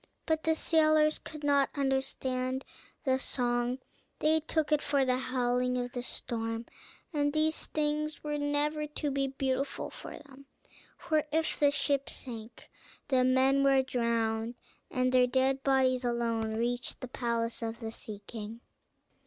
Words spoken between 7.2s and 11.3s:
these things were never to be beautiful for them; for